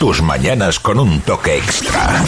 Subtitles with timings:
[0.00, 2.24] Tus mañanas con un toque extra.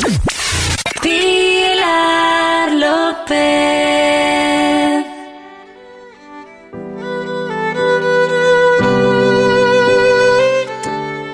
[1.00, 3.36] Pilar López.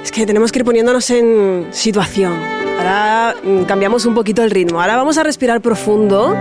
[0.04, 2.40] Es que tenemos que ir poniéndonos en situación.
[2.78, 4.80] Ahora mm, cambiamos un poquito el ritmo.
[4.80, 6.36] Ahora vamos a respirar profundo,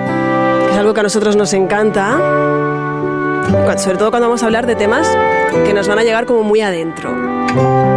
[0.68, 2.20] que es algo que a nosotros nos encanta.
[3.78, 5.08] Sobre todo cuando vamos a hablar de temas
[5.66, 7.97] que nos van a llegar como muy adentro.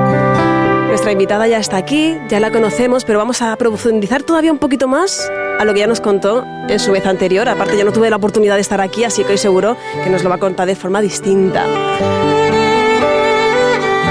[1.00, 4.86] Nuestra invitada ya está aquí, ya la conocemos, pero vamos a profundizar todavía un poquito
[4.86, 7.48] más a lo que ya nos contó en su vez anterior.
[7.48, 10.22] Aparte, yo no tuve la oportunidad de estar aquí, así que hoy seguro que nos
[10.22, 11.64] lo va a contar de forma distinta.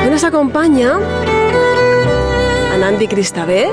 [0.03, 0.97] Hoy nos acompaña
[2.73, 3.69] Anandi Cristabé,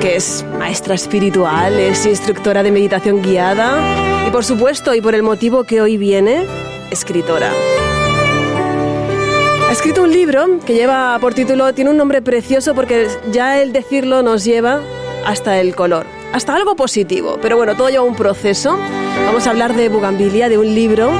[0.00, 5.24] que es maestra espiritual, es instructora de meditación guiada y por supuesto, y por el
[5.24, 6.46] motivo que hoy viene,
[6.92, 7.50] escritora.
[9.70, 13.72] Ha escrito un libro que lleva por título, tiene un nombre precioso porque ya el
[13.72, 14.80] decirlo nos lleva
[15.24, 17.38] hasta el color, hasta algo positivo.
[17.40, 18.76] Pero bueno, todo lleva un proceso.
[19.26, 21.12] Vamos a hablar de Bugambilia, de un libro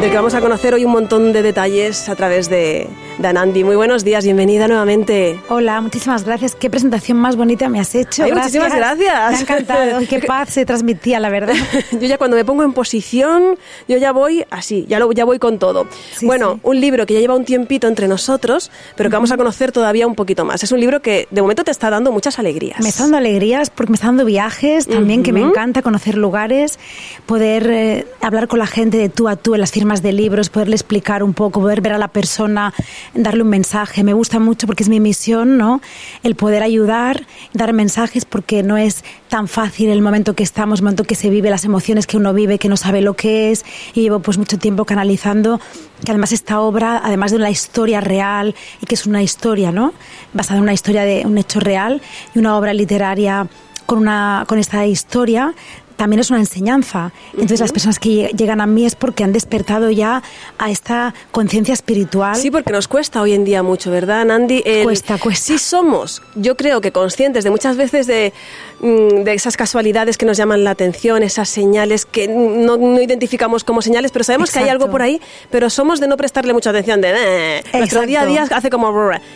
[0.00, 3.64] del que vamos a conocer hoy un montón de detalles a través de, de Anandi.
[3.64, 5.40] Muy buenos días, bienvenida nuevamente.
[5.48, 6.54] Hola, muchísimas gracias.
[6.54, 8.22] Qué presentación más bonita me has hecho.
[8.22, 9.30] Ay, muchísimas gracias.
[9.30, 10.00] Me ha encantado.
[10.08, 11.54] Qué paz se transmitía, la verdad.
[11.92, 13.58] Yo ya cuando me pongo en posición,
[13.88, 15.86] yo ya voy así, ya, lo, ya voy con todo.
[16.14, 16.60] Sí, bueno, sí.
[16.62, 20.06] un libro que ya lleva un tiempito entre nosotros, pero que vamos a conocer todavía
[20.06, 20.62] un poquito más.
[20.62, 22.80] Es un libro que de momento te está dando muchas alegrías.
[22.80, 26.78] Me está dando alegrías porque me está dando viajes también, que me encanta conocer lugares,
[27.26, 30.50] poder eh, hablar con la gente de tú a tú en las firmas de libros,
[30.50, 32.72] poderle explicar un poco, poder ver a la persona,
[33.14, 34.04] darle un mensaje.
[34.04, 35.80] Me gusta mucho porque es mi misión, ¿no?
[36.22, 40.84] El poder ayudar, dar mensajes porque no es tan fácil el momento que estamos, el
[40.84, 43.64] momento que se vive, las emociones que uno vive, que no sabe lo que es.
[43.94, 45.60] Y llevo pues mucho tiempo canalizando
[46.04, 49.92] que además esta obra, además de una historia real y que es una historia, ¿no?
[50.32, 52.00] Basada en una historia de un hecho real
[52.34, 53.48] y una obra literaria
[53.86, 55.54] con una con esta historia
[55.98, 57.12] también es una enseñanza.
[57.34, 60.22] Entonces las personas que lle- llegan a mí es porque han despertado ya
[60.56, 62.36] a esta conciencia espiritual.
[62.36, 64.62] Sí, porque nos cuesta hoy en día mucho, ¿verdad, Nandi?
[64.64, 65.44] El- Cuesta, cuesta.
[65.44, 68.32] Sí somos, yo creo que conscientes de muchas veces de,
[68.80, 73.64] mm, de esas casualidades que nos llaman la atención, esas señales que no, no identificamos
[73.64, 74.84] como señales, pero sabemos que hay Exacto.
[74.84, 78.06] algo por ahí, pero somos de no prestarle mucha atención, de eh, nuestro Exacto.
[78.06, 78.92] día a día hace como...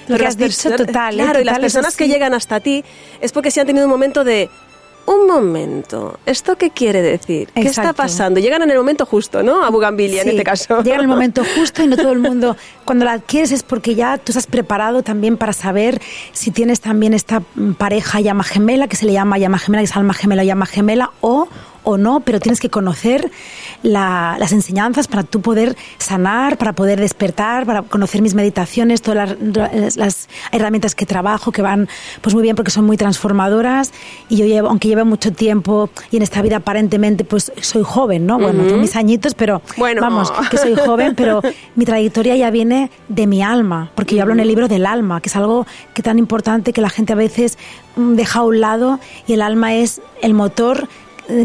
[0.06, 1.25] Pero que has dicho, total, ¿eh?
[1.25, 2.84] Claro, y las Total, personas que llegan hasta ti
[3.20, 4.48] es porque se han tenido un momento de...
[5.04, 7.48] Un momento, ¿esto qué quiere decir?
[7.54, 8.38] ¿Qué está pasando?
[8.38, 9.64] Llegan en el momento justo, ¿no?
[9.64, 10.82] A Bugambilia, en este caso.
[10.82, 12.56] Llega en el momento justo y no todo el mundo.
[12.84, 16.00] Cuando la adquieres es porque ya tú estás preparado también para saber
[16.32, 17.42] si tienes también esta
[17.78, 20.66] pareja llama gemela, que se le llama llama gemela, que es alma gemela o llama
[20.66, 21.48] gemela, o
[21.84, 23.31] o no, pero tienes que conocer
[23.82, 29.37] la- las enseñanzas para tú poder sanar, para poder despertar, para conocer mis meditaciones, todas
[29.41, 31.88] las, las herramientas que trabajo, que van
[32.20, 33.93] pues muy bien porque son muy transformadoras.
[34.28, 38.26] Y yo llevo, aunque llevo mucho tiempo y en esta vida aparentemente pues soy joven,
[38.26, 38.38] ¿no?
[38.38, 40.00] Bueno, tengo mis añitos, pero Bueno.
[40.03, 41.43] vamos, que soy joven, pero
[41.75, 45.20] mi trayectoria ya viene de mi alma, porque yo hablo en el libro del alma,
[45.20, 47.59] que es algo que tan importante que la gente a veces
[47.97, 50.88] mm, deja a un lado y el alma es el motor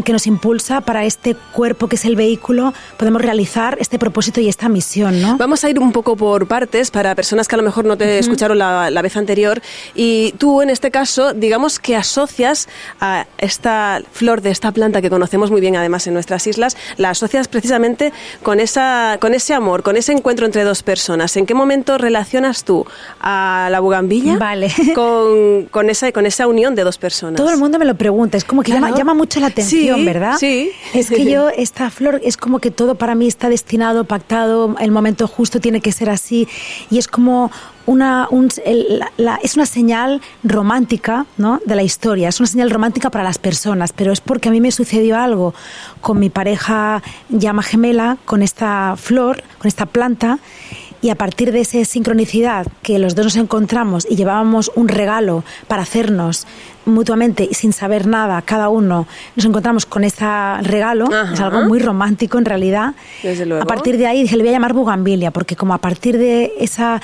[0.04, 4.48] que nos impulsa para este cuerpo que es el vehículo, podemos realizar este propósito y
[4.48, 5.36] esta misión, ¿no?
[5.38, 8.18] Vamos a ir un poco por partes para personas que a lo mejor no te
[8.18, 9.60] escucharon la, la vez anterior.
[9.94, 12.68] Y tú, en este caso, digamos que asocias
[13.00, 17.10] a esta flor de esta planta que conocemos muy bien, además, en nuestras islas, la
[17.10, 18.12] asocias precisamente
[18.42, 21.36] con, esa, con ese amor, con ese encuentro entre dos personas.
[21.36, 22.86] ¿En qué momento relacionas tú
[23.20, 24.72] a la bugambilla Vale.
[24.94, 27.36] con, con, esa, con esa unión de dos personas?
[27.36, 28.84] Todo el mundo me lo pregunta, es como que Claro.
[28.86, 30.36] llama, llama mucho la atención, Sí, ¿verdad?
[30.38, 30.70] sí.
[30.94, 34.90] Es que yo, esta flor, es como que todo para mí está destinado, pactado, el
[34.90, 36.48] momento justo tiene que ser así,
[36.90, 37.50] y es como
[37.86, 41.60] una, un- el- la- la- es una señal romántica ¿no?
[41.64, 44.60] de la historia, es una señal romántica para las personas, pero es porque a mí
[44.60, 45.54] me sucedió algo
[46.00, 50.38] con mi pareja llama gemela, con esta flor, con esta planta,
[51.00, 55.44] y a partir de esa sincronicidad que los dos nos encontramos y llevábamos un regalo
[55.66, 56.46] para hacernos
[56.84, 59.06] mutuamente y sin saber nada, cada uno
[59.36, 60.24] nos encontramos con ese
[60.62, 61.34] regalo, Ajá.
[61.34, 62.94] es algo muy romántico en realidad.
[63.22, 63.62] Desde luego.
[63.62, 66.52] A partir de ahí dije, le voy a llamar Bugambilia, porque como a partir de
[66.58, 67.00] esa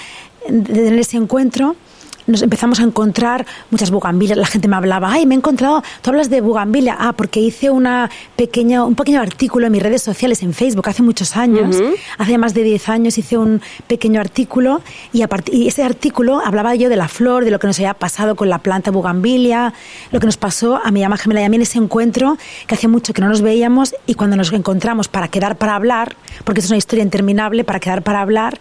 [0.49, 1.77] de tener ese encuentro
[2.27, 4.39] nos empezamos a encontrar muchas bugambilias.
[4.39, 6.97] La gente me hablaba, ay, me he encontrado, tú hablas de bugambilia.
[6.99, 11.03] Ah, porque hice una pequeña, un pequeño artículo en mis redes sociales, en Facebook, hace
[11.03, 11.77] muchos años.
[12.19, 14.83] Hace más de 10 años hice un pequeño artículo
[15.13, 17.95] y, a y ese artículo hablaba yo de la flor, de lo que nos había
[17.95, 19.73] pasado con la planta bugambilia,
[20.11, 22.75] lo que nos pasó a mi llama gemela y a mí en ese encuentro, que
[22.75, 26.61] hacía mucho que no nos veíamos y cuando nos encontramos para quedar para hablar, porque
[26.61, 28.59] es una historia interminable, para quedar para hablar,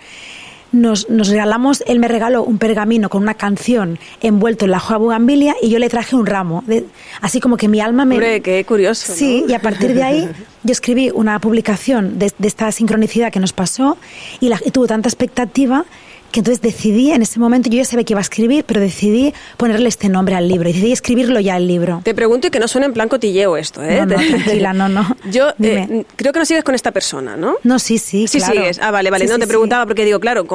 [0.74, 4.98] nos, nos regalamos, él me regaló un pergamino con una canción envuelto en la hoja
[4.98, 6.64] bugambilia y yo le traje un ramo.
[6.68, 6.86] de-
[7.22, 8.16] así como que mi alma me...
[8.16, 9.12] Hombre, qué curioso.
[9.14, 9.18] ¿no?
[9.18, 10.30] Sí, y a partir de ahí
[10.64, 13.98] yo escribí una publicación de, de esta sincronicidad que nos pasó
[14.42, 15.86] y, la, y tuvo tanta expectativa
[16.34, 19.36] que entonces decidí, en ese momento yo ya sabía que iba a escribir, pero decidí
[19.56, 22.02] ponerle este nombre al libro, decidí escribirlo ya el libro.
[22.04, 24.00] Te pregunto y que no suene en plan cotilleo esto, ¿eh?
[24.00, 25.16] No, no, tranquila, no, no.
[25.30, 27.58] Yo eh, creo que no sigues con esta persona, ¿no?
[27.64, 28.54] No, sí, sí, Sí, claro.
[28.54, 28.80] sigues.
[28.82, 29.26] Ah, vale, vale.
[29.26, 30.48] Sí, no sí, te preguntaba porque digo, claro,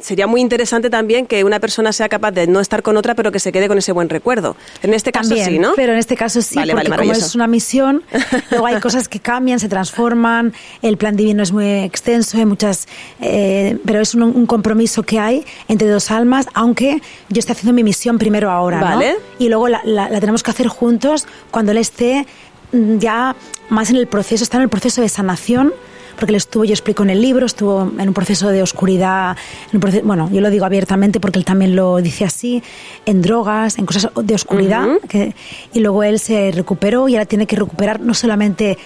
[0.00, 3.32] sería muy interesante también que una persona sea capaz de no estar con otra, pero
[3.32, 4.54] que se quede con ese buen recuerdo.
[4.82, 5.72] En este caso También, sí, ¿no?
[5.76, 7.26] Pero en este caso sí, Vale, vale, porque como maravilloso.
[7.26, 8.02] es una misión,
[8.50, 10.52] luego hay cosas que cambian, se transforman,
[10.82, 12.86] el plan divino es muy extenso, hay muchas,
[13.22, 17.72] eh, pero es un, un compromiso que hay entre dos almas, aunque yo estoy haciendo
[17.72, 18.84] mi misión primero ahora, ¿no?
[18.86, 19.16] Vale.
[19.38, 22.26] Y luego la, la- la tenemos que hacer juntos cuando él esté
[22.72, 23.34] mm, ya
[23.68, 25.72] más en el proceso, está en el proceso de sanación.
[26.14, 29.34] Porque él estuvo, yo explico en el libro, estuvo en un proceso de oscuridad,
[29.70, 32.62] en un proceso- bueno, yo lo digo abiertamente porque él también lo dice así,
[33.06, 35.34] en drogas, en cosas de oscuridad, que-
[35.72, 38.76] y luego él se recuperó y ahora tiene que recuperar no solamente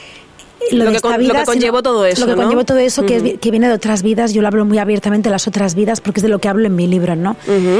[0.72, 2.42] lo, Lo de que lo vida, que conllevó sino todo eso, Lo que ¿no?
[2.42, 5.46] conllevó todo eso, que, viene de otras vidas, yo lo hablo muy abiertamente de las
[5.46, 7.36] otras vidas porque es de lo que hablo en mi libro, ¿no?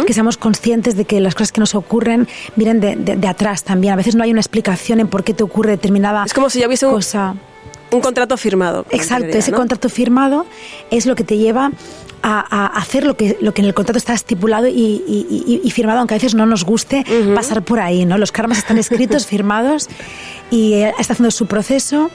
[0.06, 3.65] Que seamos conscientes de que las cosas que nos ocurren vienen de, de- de atrás
[3.65, 3.93] también.
[3.93, 6.61] A veces no hay una explicación en por qué te ocurre determinada Es como si
[6.61, 7.35] ya hubiese un- cosa.
[7.93, 8.85] Un contrato firmado.
[8.91, 9.56] Exacto, ese ¿no?
[9.59, 10.44] contrato firmado
[10.91, 11.71] es lo que te lleva
[12.23, 15.61] a, a hacer lo que, lo que en el contrato está estipulado y, y- y-
[15.62, 17.05] y firmado, aunque a veces no nos guste
[17.35, 18.19] pasar por ahí, ¿no?
[18.19, 19.89] Los karmas están escritos, firmados
[20.50, 22.11] y él está haciendo su proceso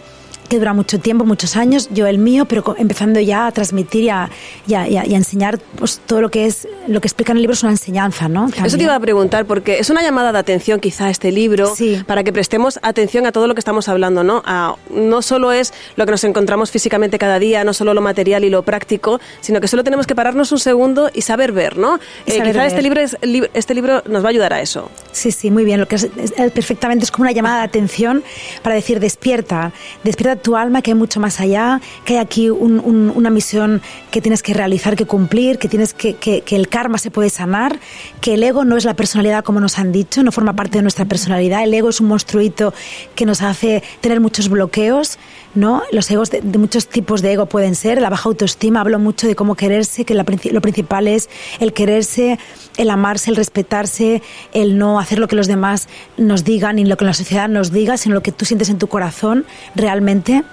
[0.51, 4.09] que dura mucho tiempo, muchos años, yo el mío, pero empezando ya a transmitir y
[4.09, 4.29] a-
[4.67, 7.41] y a- y a enseñar pues, todo lo que es, lo que explica en el
[7.43, 8.45] libro es una enseñanza, ¿no?
[8.45, 8.81] Eso te También.
[8.81, 12.03] iba a preguntar, porque es una llamada de atención quizá este libro, Sí.
[12.05, 14.41] para que prestemos atención a todo lo que estamos hablando, ¿no?
[14.45, 18.43] A- no solo es lo que nos encontramos físicamente cada día, no solo lo material
[18.43, 21.95] y lo práctico, sino que solo tenemos que pararnos un segundo y saber ver, ¿no?
[22.25, 22.67] Eh, saber quizá ver.
[22.67, 24.89] este libro, es- li- este libro nos va a ayudar a eso.
[25.11, 25.79] Sí, sí, muy bien.
[25.79, 28.23] Lo que es, es- perfectamente es como una llamada de atención
[28.63, 29.71] para decir despierta,
[30.03, 33.81] despierta tu alma, que hay mucho más allá, que hay aquí un- un- una misión
[34.11, 37.29] que tienes que realizar, que cumplir, que tienes que, que, que el karma se puede
[37.29, 37.79] sanar,
[38.21, 40.81] que el ego no es la personalidad como nos han dicho, no forma parte de
[40.81, 41.63] nuestra personalidad.
[41.63, 42.73] El ego es un monstruito
[43.13, 45.19] que nos hace tener muchos bloqueos,
[45.53, 45.83] ¿no?
[45.91, 49.35] Los egos de, muchos tipos de ego pueden ser, la baja autoestima, hablo mucho de
[49.35, 50.25] cómo quererse, que lo
[50.61, 51.29] principal es
[51.59, 52.39] el quererse,
[52.77, 55.87] el amarse, el respetarse, el no hacer lo que los demás
[56.17, 58.79] nos digan ni lo que la sociedad nos diga, sino lo que tú sientes en
[58.79, 59.45] tu corazón
[59.75, 60.43] realmente.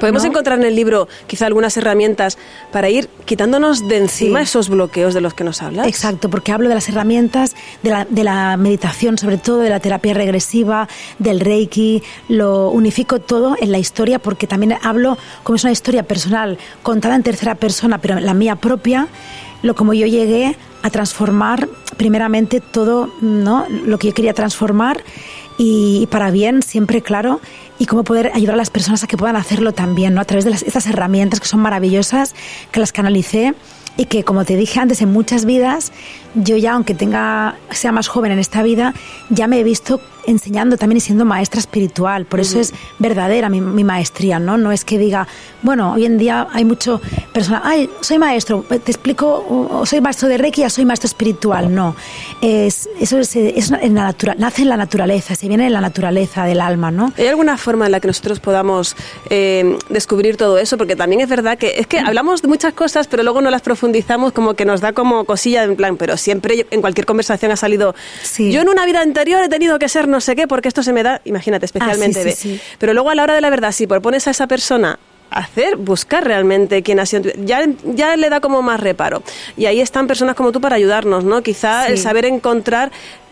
[0.00, 0.30] Podemos ¿no?
[0.30, 2.38] encontrar en el libro quizá algunas herramientas
[2.72, 4.44] para ir quitándonos de encima Sí.
[4.44, 5.86] esos bloqueos de los que nos hablas.
[5.86, 9.80] Exacto, porque hablo de las herramientas, de la, de la meditación, sobre todo de la
[9.80, 10.88] terapia regresiva,
[11.18, 16.02] del reiki, lo unifico todo en la historia porque también hablo como es una historia
[16.04, 19.08] personal, contada en tercera persona, pero la mía propia,
[19.62, 23.66] lo como yo llegué a transformar primeramente todo, ¿no?
[23.68, 25.02] Lo que yo quería transformar
[25.58, 27.40] y, y para bien, siempre claro,
[27.78, 30.20] y cómo poder ayudar a las personas a que puedan hacerlo también, ¿no?
[30.20, 32.34] A través de las- estas herramientas que son maravillosas,
[32.70, 33.54] que las canalicé
[33.96, 35.92] y que, como te dije antes, en muchas vidas,
[36.34, 38.94] yo ya, aunque tenga, sea más joven en esta vida,
[39.30, 42.26] ya me he visto enseñando también y siendo maestra espiritual.
[42.26, 44.56] Por eso es verdadera mi, mi maestría, ¿no?
[44.56, 45.26] No es que diga,
[45.62, 47.00] bueno, hoy en día hay mucho
[47.32, 51.74] persona, ay, soy maestro, te explico, o soy maestro de Reiki, ya soy maestro espiritual.
[51.74, 51.94] No,
[52.40, 55.80] es, eso es, es en la natura, nace en la naturaleza, se viene en la
[55.80, 57.12] naturaleza del alma, ¿no?
[57.16, 58.96] ¿Hay alguna forma en la que nosotros podamos
[59.30, 60.76] eh, descubrir todo eso?
[60.76, 63.62] Porque también es verdad que es que hablamos de muchas cosas, pero luego no las
[63.62, 67.56] profundizamos, como que nos da como cosilla en plan, pero siempre en cualquier conversación ha
[67.56, 67.94] salido.
[68.22, 68.52] Sí.
[68.52, 70.92] Yo en una vida anterior he tenido que ser no sé qué, porque esto se
[70.92, 72.20] me da, imagínate, especialmente.
[72.20, 72.60] Ah, sí, de- sí, sí.
[72.78, 74.98] Pero luego a la hora de la verdad, si propones a esa persona
[75.32, 79.22] hacer, buscar realmente quién ha sido, ya, ya le da como más reparo.
[79.56, 81.42] Y ahí están personas como tú para ayudarnos, ¿no?
[81.42, 81.92] Quizá Sí.
[81.92, 82.90] el saber encontrar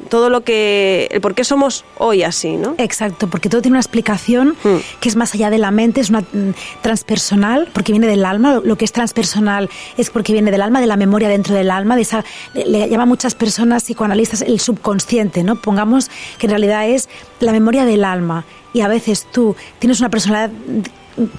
[0.08, 2.74] todo lo que, el por qué somos hoy así, ¿no?
[2.78, 4.76] Exacto, porque todo tiene una explicación Mm.
[5.00, 8.60] que es más allá de la mente, es una mm, transpersonal, porque viene del alma.
[8.64, 11.96] Lo, que es transpersonal es porque viene del alma, de la memoria dentro del alma,
[11.96, 15.56] de esa le, le llaman muchas personas psicoanalistas el subconsciente, ¿no?
[15.56, 17.08] Pongamos que en realidad es
[17.40, 18.44] la memoria del alma.
[18.72, 20.50] Y a veces tú tienes una personalidad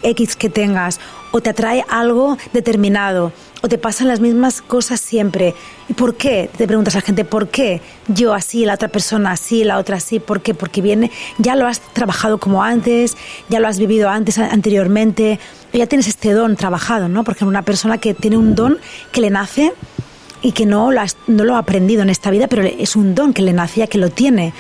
[0.04, 1.00] X que tengas
[1.32, 5.54] o te atrae algo determinado o te pasan las mismas cosas siempre.
[5.88, 6.50] ¿Y por qué?
[6.58, 7.82] Te preguntas a la gente, ¿por qué?
[8.08, 10.54] Yo así, la otra persona así, la otra así, ¿por qué?
[10.54, 13.16] Porque viene, ya lo has trabajado como antes,
[13.50, 15.40] ya lo has vivido antes, anteriormente,
[15.74, 17.24] ya tienes este don trabajado, ¿no?
[17.24, 18.78] Porque una persona que tiene un don
[19.12, 19.74] que le nace
[20.44, 23.14] y que no lo, has- no lo ha aprendido en esta vida, pero es un
[23.16, 24.54] don que le nacía, que lo tiene.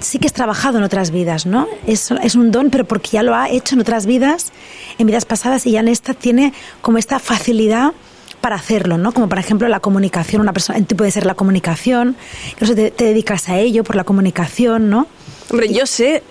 [0.00, 1.68] Sí que es trabajado en otras vidas, ¿no?
[1.86, 4.52] Es, es un don, pero porque ya lo ha hecho en otras vidas,
[4.98, 7.92] en vidas pasadas, y ya en esta tiene como esta facilidad
[8.40, 9.12] para hacerlo, ¿no?
[9.12, 12.16] Como por ejemplo la comunicación, una persona, tú puede ser la comunicación,
[12.58, 15.06] que te, te dedicas a ello por la comunicación, ¿no?
[15.50, 16.24] Hombre, yo sé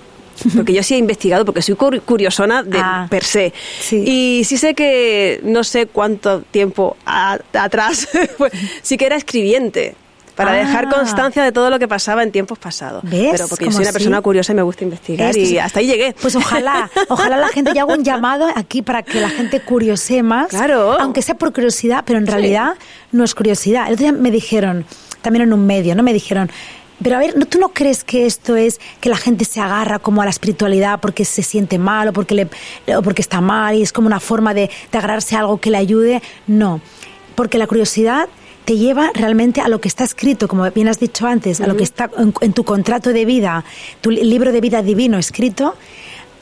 [0.56, 3.54] porque yo sí he investigado, porque soy cur- curiosona de Ah, per se.
[3.80, 4.04] sí.
[4.06, 8.08] Y sí sé que no sé cuánto tiempo a- atrás,
[8.38, 9.96] pues, sí que era escribiente.
[10.36, 10.56] Para Ah.
[10.56, 13.04] dejar constancia de todo lo que pasaba en tiempos pasados.
[13.04, 13.32] ¿Ves?
[13.34, 13.94] Pero porque yo soy una sí.
[13.94, 15.38] persona curiosa y me gusta investigar.
[15.38, 16.16] Y hasta ahí llegué.
[16.20, 20.24] Pues ojalá, ojalá la gente, yo hago un llamado aquí para que la gente curiose
[20.24, 20.48] más.
[20.48, 21.00] Claro.
[21.00, 22.74] Aunque sea por curiosidad, pero en realidad
[23.12, 23.88] no es curiosidad.
[23.88, 24.86] El otro día me dijeron,
[25.22, 26.02] también en un medio, ¿no?
[26.02, 26.50] Me dijeron,
[27.03, 30.00] pero a ver, ¿no- ¿tú no crees que esto es que la gente se agarra
[30.00, 32.48] como a la espiritualidad porque se siente mal o porque, le,
[32.96, 35.72] o porque está mal y es como una forma de, de agarrarse a algo que
[35.72, 36.22] le ayude?
[36.48, 36.81] No,
[37.36, 38.27] porque la curiosidad
[38.65, 41.75] te lleva realmente a lo que está escrito, como bien has dicho antes, a lo
[41.75, 43.65] que está en, en tu contrato de vida,
[44.01, 45.75] tu li- libro de vida divino escrito,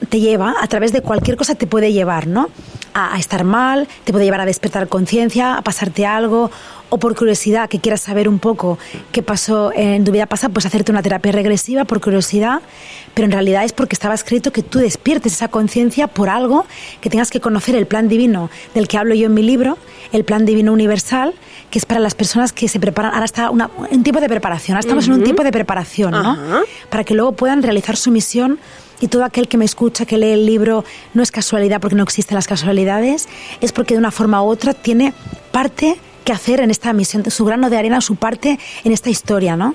[0.09, 2.49] te lleva, a través de cualquier cosa te puede llevar, ¿no?
[2.93, 6.51] A, a estar mal, te puede llevar a despertar conciencia, a pasarte algo,
[6.89, 8.77] o por curiosidad, que quieras saber un poco
[9.11, 12.61] qué pasó en tu vida pasada, pues hacerte una terapia regresiva por curiosidad,
[13.13, 16.65] pero en realidad es porque estaba escrito que tú despiertes esa conciencia por algo,
[17.01, 19.77] que tengas que conocer el plan divino del que hablo yo en mi libro,
[20.11, 21.33] el plan divino universal,
[21.69, 24.75] que es para las personas que se preparan, ahora está una- un tiempo de preparación,
[24.75, 26.61] ahora estamos en un tiempo de preparación, ¿no?
[26.89, 28.57] Para que luego puedan realizar su misión
[29.01, 32.03] y todo aquel que me escucha, que lee el libro, no es casualidad porque no
[32.03, 33.29] existen las casualidades,
[33.61, 35.13] es porque de una forma u otra tiene
[35.51, 35.97] parte
[36.29, 39.73] que hacer en esta misión, su grano de arena, su parte en esta historia, ¿no?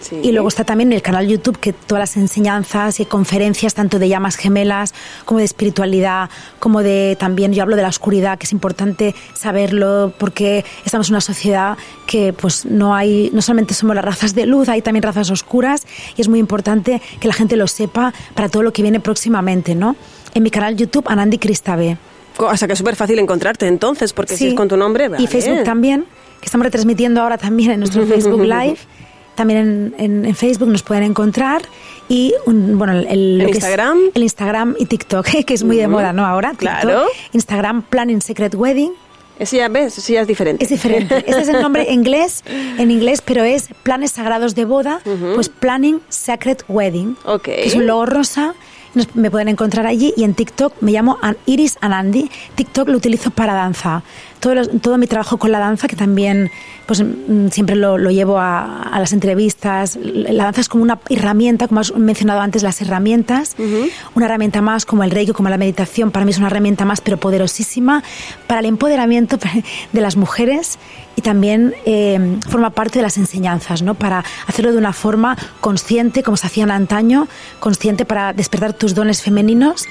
[0.00, 0.20] Sí.
[0.22, 4.08] y luego está también el canal YouTube que todas las enseñanzas y conferencias, tanto de
[4.08, 8.52] llamas gemelas como de espiritualidad, como de también yo hablo de la oscuridad, que es
[8.52, 11.76] importante saberlo porque estamos en una sociedad
[12.06, 15.86] que pues no hay, no solamente somos las razas de luz, hay también razas oscuras
[16.16, 19.74] y es muy importante que la gente lo sepa para todo lo que viene próximamente,
[19.74, 19.96] ¿no?
[20.34, 21.96] En mi canal YouTube, Anandi Cristabe.
[22.38, 25.08] O sea que es súper fácil encontrarte entonces, porque si es con tu nombre, Y
[25.08, 25.26] vale.
[25.26, 26.04] Facebook también,
[26.40, 28.78] que estamos retransmitiendo ahora también en nuestro Facebook Live.
[29.36, 31.62] También en, en- en Facebook nos pueden encontrar.
[32.08, 33.98] Y un- bueno, el, el- lo ¿En que es Instagram?
[34.14, 36.26] el Instagram y TikTok, que es muy de moda, ¿no?
[36.26, 36.50] Ahora.
[36.50, 36.80] TikTok.
[36.80, 37.04] Claro.
[37.32, 38.92] Instagram Planning Secret Wedding.
[39.38, 40.64] Ese ya ves, ese ya es diferente.
[40.64, 41.16] Es diferente.
[41.26, 42.42] Este es el nombre en inglés,
[42.78, 45.00] en inglés, pero es planes sagrados de boda,
[45.34, 47.18] pues Planning Secret Wedding.
[47.26, 47.42] Ok.
[47.42, 48.54] que es un logo rosa.
[48.94, 52.30] Nos- me pueden encontrar allí y en TikTok me llamo Iris Anandi.
[52.54, 54.02] TikTok lo utilizo para danza.
[54.40, 56.50] Todo, los- todo mi trabajo con la danza, que también
[56.86, 59.98] pues mm, siempre lo, lo llevo a, a las entrevistas.
[60.02, 63.56] La danza es como una herramienta, como has mencionado antes, las herramientas.
[64.14, 66.10] Una herramienta más como el reiki, como la meditación.
[66.10, 68.04] Para mí es una herramienta más, pero poderosísima
[68.46, 69.38] para el empoderamiento
[69.92, 70.78] de las mujeres
[71.16, 73.94] y también eh, forma parte de las enseñanzas, ¿no?
[73.94, 77.26] Para hacerlo de una forma consciente, como se hacían antaño,
[77.58, 79.86] consciente para despertar tus dones femeninos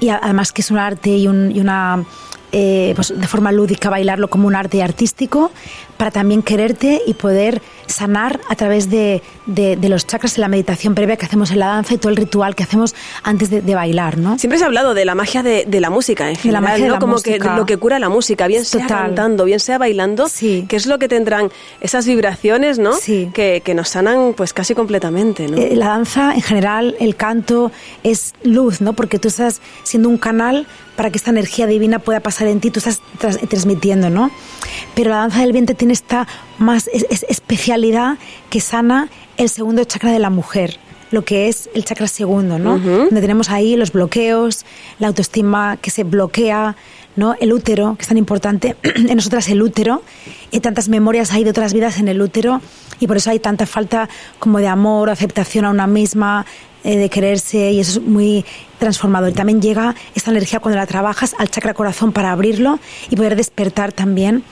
[0.00, 2.04] y además que es un arte y, un- y una
[2.52, 5.50] eh, pues de forma lúdica bailarlo como un arte artístico
[5.96, 10.48] para también quererte y poder sanar a través de, de- de los chakras en la
[10.48, 13.60] meditación previa que hacemos en la danza y todo el ritual que hacemos antes de,
[13.62, 14.38] de bailar, ¿no?
[14.38, 16.86] Siempre se ha hablado de la magia de, la música en De la general, magia
[16.88, 16.92] ¿no?
[16.94, 17.38] la Como música.
[17.52, 18.98] que lo que cura la música, bien sea Total.
[19.06, 20.66] cantando, bien sea bailando, Sí.
[20.68, 22.92] que es lo que tendrán esas vibraciones, ¿no?
[22.94, 23.30] Sí.
[23.32, 25.56] Que, que nos sanan pues casi completamente, ¿no?
[25.56, 27.70] Eh, la danza, en general, el canto
[28.02, 28.92] es luz, ¿no?
[28.94, 32.70] Porque tú estás siendo un canal para que esta energía divina pueda pasar en ti,
[32.70, 33.00] tú estás
[33.48, 34.30] transmitiendo, ¿no?
[34.94, 36.26] Pero la danza del vientre tiene esta
[36.58, 38.18] más es- es- especialidad
[38.50, 40.78] que sana el segundo chakra de la mujer
[41.10, 42.78] lo que es el chakra segundo, ¿no?
[42.78, 44.64] Donde tenemos ahí los bloqueos,
[44.98, 46.74] la autoestima que se bloquea,
[47.16, 47.34] ¿no?
[47.40, 50.02] El útero, que es tan importante, en nosotras el útero,
[50.50, 52.60] y tantas memorias hay de otras vidas en el útero,
[53.00, 56.46] y por eso hay tanta falta como de amor, aceptación a una misma,
[56.84, 58.44] eh, de quererse, y eso es muy
[58.78, 59.30] transformador.
[59.30, 63.36] Y también llega esta energía cuando la trabajas al chakra corazón para abrirlo y poder
[63.36, 64.44] despertar también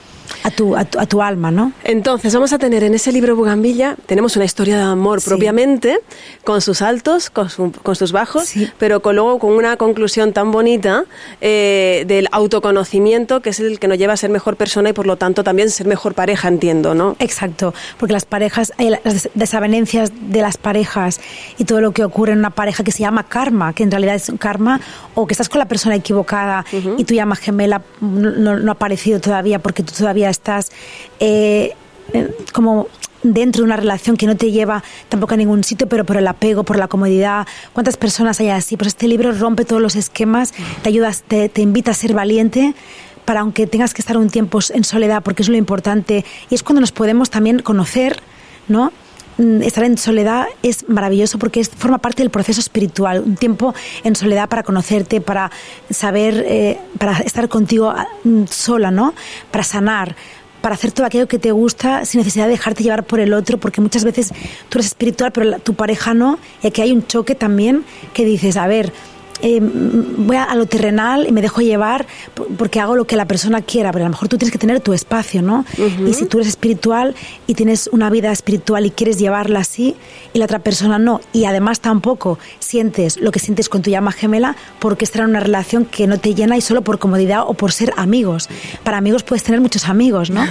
[0.43, 1.71] a tu, a tu, alma, ¿no?
[1.83, 5.99] Entonces, vamos a tener en ese libro Bugambilla, tenemos una historia de amor propiamente,
[6.43, 11.05] con sus altos, con, sus bajos, pero con, luego con una conclusión tan bonita
[11.41, 15.05] eh, del autoconocimiento, que es el que nos lleva a ser mejor persona y por
[15.05, 17.15] lo tanto también ser mejor pareja, entiendo, ¿no?
[17.19, 21.19] Exacto, porque las parejas, eh, las desavenencias de las parejas
[21.57, 24.15] y todo lo que ocurre en una pareja que se llama karma, que en realidad
[24.15, 24.81] es karma,
[25.13, 26.65] o que estás con la persona equivocada
[26.97, 30.71] y tú llamas gemela, no, no ha aparecido todavía porque tú todavía estás
[31.19, 31.73] eh,
[32.13, 32.87] eh, como
[33.23, 36.27] dentro de una relación que no te lleva tampoco a ningún sitio, pero por el
[36.27, 37.47] apego, por la comodidad.
[37.73, 38.77] ¿Cuántas personas hay así?
[38.77, 42.73] Pues este libro rompe todos los esquemas, te ayuda, te, te invita a ser valiente
[43.25, 46.63] para aunque tengas que estar un tiempo en soledad, porque es lo importante, y es
[46.63, 48.19] cuando nos podemos también conocer,
[48.67, 48.91] ¿no?
[49.41, 54.15] Mm, estar en soledad es maravilloso porque forma parte del proceso espiritual, un tiempo en
[54.15, 55.49] soledad para conocerte, para
[55.89, 59.15] saber, eh, para estar contigo ah, mm, sola, ¿no?
[59.49, 60.15] Para sanar,
[60.61, 63.57] para hacer todo aquello que te gusta sin necesidad de dejarte llevar por el otro,
[63.57, 64.29] porque muchas veces
[64.69, 67.83] tú eres espiritual, pero tu pareja no, y aquí hay un choque también
[68.13, 68.93] que dices, a ver,
[69.41, 72.05] eh, voy a, lo terrenal y me dejo llevar
[72.57, 74.79] porque hago lo que la persona quiera, pero a lo mejor tú tienes que tener
[74.79, 75.65] tu espacio, ¿no?
[76.05, 77.15] Y si tú eres espiritual
[77.47, 79.95] y tienes una vida espiritual y quieres llevarla así
[80.33, 84.11] y la otra persona no, y además tampoco sientes lo que sientes con tu llama
[84.11, 87.53] gemela, porque estar en una relación que no te llena y solo por comodidad o
[87.53, 88.49] por ser amigos.
[88.83, 90.45] Para amigos puedes tener muchos amigos, ¿no?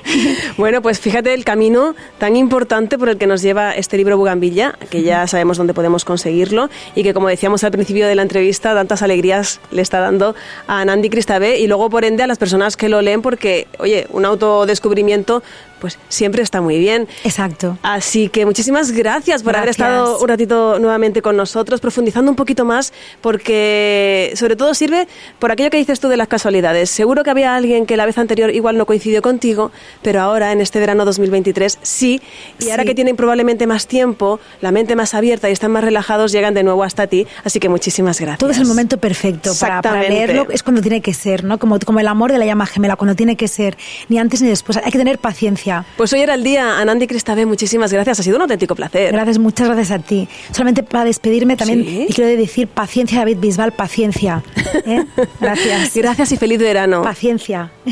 [0.56, 4.74] bueno, pues fíjate el camino tan importante por el que nos lleva este libro Bugambilla,
[4.90, 8.74] que ya sabemos dónde podemos conseguirlo y que como decíamos al principio de la entrevista
[8.74, 10.36] tantas alegrías le está dando
[10.68, 14.06] a Nandi Cristabé y luego por ende a las personas que lo leen porque, oye,
[14.10, 15.42] un autodescubrimiento
[15.80, 17.08] pues siempre está muy bien.
[17.24, 17.78] Exacto.
[17.82, 22.64] Así que muchísimas gracias por haber estado un ratito nuevamente con nosotros, profundizando un poquito
[22.64, 25.08] más, porque sobre todo sirve
[25.38, 26.90] por aquello que dices tú de las casualidades.
[26.90, 29.72] Seguro que había alguien que la vez anterior igual no coincidió contigo,
[30.02, 32.20] pero ahora en este verano 2023 sí,
[32.58, 36.32] y ahora que tienen probablemente más tiempo, la mente más abierta y están más relajados,
[36.32, 37.26] llegan de nuevo hasta ti.
[37.44, 38.38] Así que muchísimas gracias.
[38.38, 41.58] Todo es el momento perfecto para, para leerlo, es cuando tiene que ser, ¿no?
[41.58, 43.76] Como, como el amor de la llama gemela, cuando tiene que ser,
[44.08, 44.78] ni antes ni después.
[44.78, 48.36] Hay que tener paciencia pues hoy era el día, Anandi Cristabé, muchísimas gracias, ha sido
[48.36, 49.12] un auténtico placer.
[49.12, 50.28] Gracias, muchas gracias a ti.
[50.50, 54.42] Solamente para despedirme también y quiero decir paciencia, David Bisbal, paciencia.
[54.86, 55.04] ¿eh?
[55.40, 55.94] Gracias.
[55.94, 57.02] gracias y feliz verano.
[57.02, 57.70] Paciencia.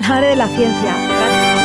[0.00, 0.96] La madre de la ciencia.
[1.06, 1.64] Gracias.